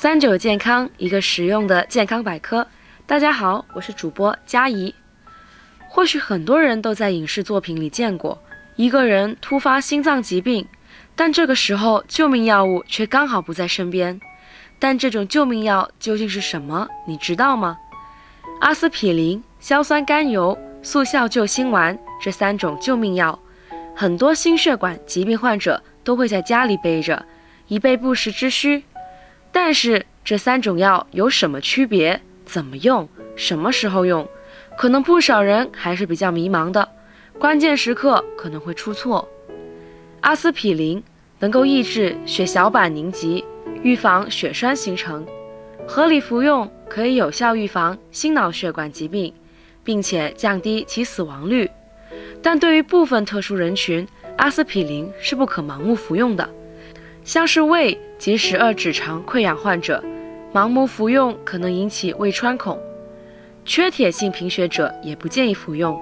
[0.00, 2.64] 三九健康，一个实用的健康百科。
[3.04, 4.94] 大家好，我是主播佳怡。
[5.88, 8.40] 或许很多人都在影视作品里见过
[8.76, 10.64] 一个人突发心脏疾病，
[11.16, 14.20] 但这个时候救命药物却刚好不在身边。
[14.78, 16.86] 但这种救命药究竟是什么？
[17.04, 17.76] 你知道吗？
[18.60, 23.36] 阿司匹林、硝酸甘油、速效救心丸这三种救命药，
[23.96, 27.26] 很多心血管疾病患者都会在家里备着，
[27.66, 28.84] 以备不时之需。
[29.50, 32.20] 但是这三种药有什么区别？
[32.44, 33.08] 怎么用？
[33.36, 34.26] 什么时候用？
[34.76, 36.88] 可能不少人还是比较迷茫的，
[37.38, 39.28] 关键时刻可能会出错。
[40.20, 41.02] 阿司匹林
[41.40, 43.44] 能够抑制血小板凝集，
[43.82, 45.26] 预防血栓形成，
[45.86, 49.32] 合理服用可以有效预防心脑血管疾病，
[49.82, 51.70] 并且降低其死亡率。
[52.42, 56.48] 但对于部分特殊人群，阿司匹林是不可盲目服用的。
[57.28, 60.02] 像是胃及十二指肠溃疡患者，
[60.50, 62.74] 盲目服用可能引起胃穿孔；
[63.66, 66.00] 缺铁性贫血者也不建议服用，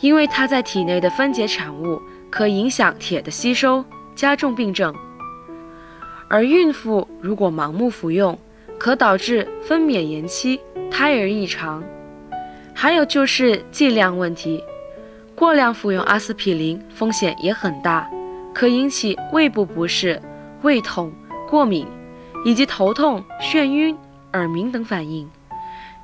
[0.00, 3.84] 因为它在体内的分解产物可影响铁的吸收，
[4.16, 4.92] 加重病症。
[6.28, 8.36] 而孕妇如果盲目服用，
[8.76, 11.80] 可导致分娩延期、胎儿异常。
[12.74, 14.64] 还有就是剂量问题，
[15.36, 18.10] 过量服用阿司匹林风险也很大，
[18.52, 20.20] 可引起胃部不适。
[20.66, 21.12] 胃痛、
[21.48, 21.86] 过敏，
[22.44, 23.96] 以及头痛、眩晕、
[24.32, 25.30] 耳鸣等反应。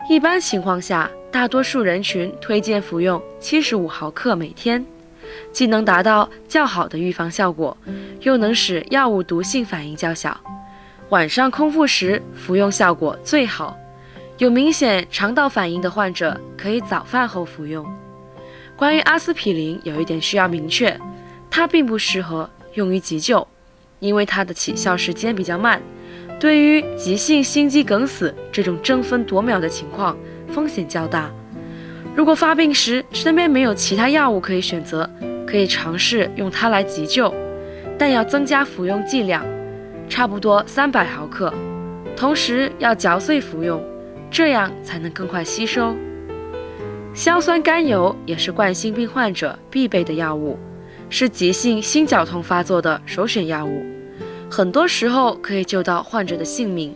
[0.09, 4.87] 一般情况下，大多数人群推荐服用七十五毫克每天，
[5.51, 7.77] 既能达到较好的预防效果，
[8.21, 10.41] 又能使药物毒性反应较小。
[11.09, 13.77] 晚上空腹时服用效果最好。
[14.39, 17.85] 有明显肠道反应的患者可以早饭后服用。
[18.77, 20.97] 关于阿司匹林，有一点需要明确，
[21.51, 23.45] 它并不适合用于急救。
[24.03, 25.81] 因为它的起效时间比较慢，
[26.41, 31.31] 对于急性心肌梗死这种争分夺秒的情况，风险较大。
[32.17, 35.09] 如果发病时身边没有其他药物可以选择，
[35.47, 37.33] 可以尝试用它来急救，
[37.97, 39.47] 但要增加服用剂量，
[40.09, 41.55] 差不多三百毫克，
[42.17, 43.81] 同时要嚼碎服用，
[44.33, 45.95] 这样才能更快吸收。
[47.15, 50.59] 硝酸甘油也是冠心病患者必备的药物。
[51.15, 53.85] 是急性心绞痛发作的首选药物，
[54.53, 56.95] 很多时候可以救到患者的性命。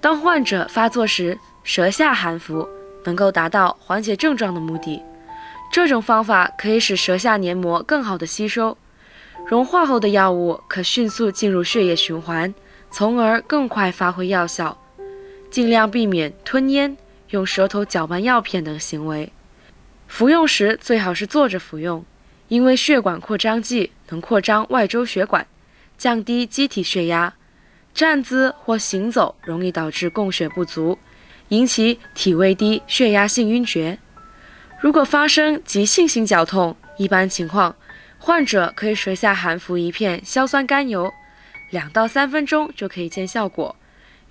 [0.00, 2.66] 当患者发作时，舌下含服
[3.04, 5.02] 能够达到缓解症状的目的。
[5.70, 8.78] 这种方法可以使舌下黏膜更好的吸收，
[9.46, 12.54] 融化后的药物可迅速进入血液循环，
[12.90, 14.78] 从而更快发挥药效。
[15.50, 16.96] 尽量避免吞咽、
[17.28, 19.30] 用舌头搅拌药片等行为。
[20.08, 22.02] 服用时最好是坐着服用。
[22.48, 25.46] 因为血管扩张剂能扩张外周血管，
[26.02, 27.32] 降低机体血压，
[27.94, 30.98] 站姿或行走容易导致供血不足，
[31.50, 33.96] 引起体位低、血压性晕厥。
[34.80, 37.76] 如果发生急性心绞痛，一般情况，
[38.18, 41.08] 患者可以舌下含服一片硝酸甘油，
[41.70, 43.76] 两到三分钟就可以见效果，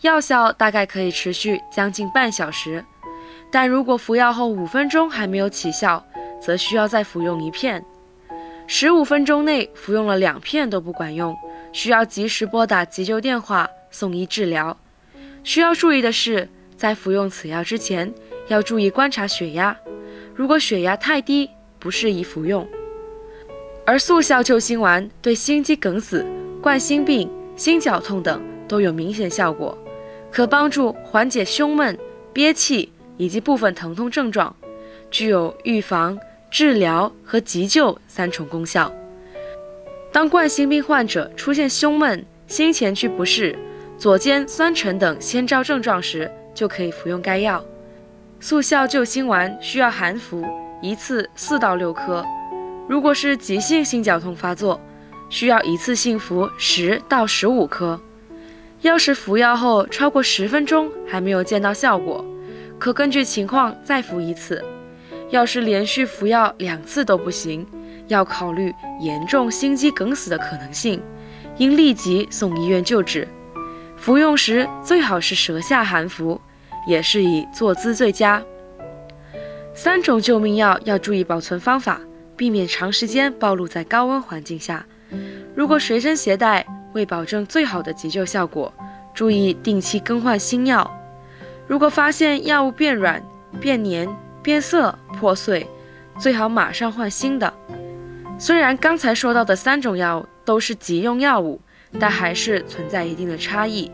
[0.01, 2.83] 药效大概可以持续将近半小时。
[3.49, 6.05] 但如果服药后五分钟还没有起效，
[6.41, 7.81] 则需要再服用一片。
[8.67, 11.33] 十五分钟内服用了两片都不管用，
[11.71, 14.77] 需要及时拨打急救电话送医治疗。
[15.43, 18.13] 需要注意的是，在服用此药之前，
[18.47, 19.75] 要注意观察血压，
[20.35, 21.49] 如果血压太低，
[21.79, 22.67] 不适宜服用。
[23.85, 26.25] 而速效救心丸对心肌梗死、
[26.61, 29.77] 冠心病、心绞痛等都有明显效果，
[30.31, 31.97] 可帮助缓解胸闷、
[32.31, 34.55] 憋气以及部分疼痛症状，
[35.09, 36.19] 具有预防。
[36.51, 38.93] 治疗和急救三重功效。
[40.11, 43.57] 当冠心病患者出现胸闷、心前区不适、
[43.97, 47.63] 左肩酸沉等先兆症状时，就可以服用该药。
[48.41, 50.45] 速效救心丸需要含服，
[50.81, 52.25] 一次四到六颗。
[52.89, 54.81] 如果是急性心绞痛发作，
[55.29, 57.99] 需要一次性服十到十五颗。
[58.81, 62.25] 要是服药后超过十分钟还没有见到效果，
[62.77, 64.61] 可根据情况再服一次。
[65.29, 67.65] 要是连续服药两次都不行，
[68.11, 71.01] 要考虑严重心肌梗死的可能性，
[71.57, 73.25] 应立即送医院救治。
[73.95, 76.39] 服用时最好是舌下含服，
[76.85, 78.43] 也是以坐姿最佳。
[79.73, 82.01] 三种救命药要注意保存方法，
[82.35, 84.85] 避免长时间暴露在高温环境下。
[85.55, 88.73] 如果随身携带，为保证最好的急救效果，
[89.13, 90.89] 注意定期更换新药。
[91.65, 93.23] 如果发现药物变软、
[93.61, 94.09] 变黏，
[94.43, 95.65] 变色、破碎，
[96.19, 97.53] 最好马上换新的。
[98.41, 101.61] 虽然刚才说到的三种药物都是急用药物，
[101.99, 103.91] 但还是存在一定的差异。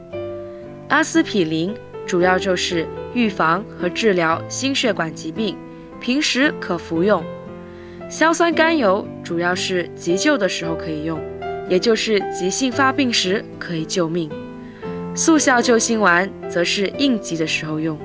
[0.88, 5.58] 阿司匹林主要就是预防和治疗心血管疾病，
[6.00, 7.22] 平时可服用。
[8.10, 11.20] 硝酸甘油主要是急救的时候可以用，
[11.68, 14.32] 也就是急性发病时可以救命。
[15.14, 18.00] 速效救心丸则是应急的时候用。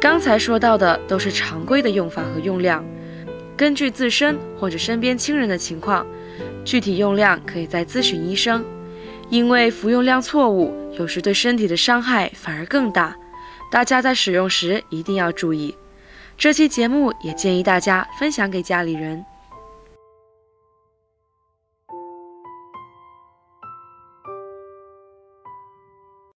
[0.00, 2.84] 刚才说到的都是常规的用法和用量，
[3.60, 6.06] 根据自身或者身边亲人的情况，
[6.64, 8.64] 具体用量可以再咨询医生。
[9.28, 13.14] 因为服用量错误，有时对身体的伤害反而更大，
[13.70, 15.74] 大家在使用时一定要注意。
[16.38, 19.22] 这期节目也建议大家分享给家里人。